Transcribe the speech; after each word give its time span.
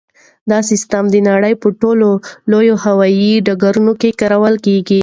دا 0.49 0.59
سیسټم 0.69 1.05
د 1.11 1.15
نړۍ 1.29 1.53
په 1.61 1.67
ټولو 1.81 2.09
لویو 2.51 2.75
هوایي 2.85 3.31
ډګرونو 3.47 3.93
کې 4.01 4.17
کارول 4.21 4.55
کیږي. 4.65 4.99